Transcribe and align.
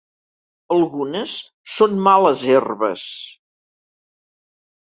Algunes 0.75 1.35
són 1.75 1.93
males 2.07 2.47
herbes. 2.55 3.07